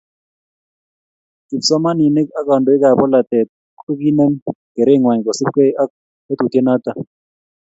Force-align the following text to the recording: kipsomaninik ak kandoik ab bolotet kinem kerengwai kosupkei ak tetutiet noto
kipsomaninik 1.47 2.27
ak 2.39 2.45
kandoik 2.49 2.83
ab 2.87 2.97
bolotet 2.99 3.47
kinem 4.01 4.31
kerengwai 4.75 5.25
kosupkei 5.25 5.71
ak 5.81 5.89
tetutiet 6.25 6.63
noto 6.65 6.91